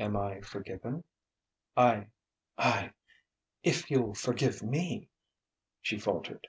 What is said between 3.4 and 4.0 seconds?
if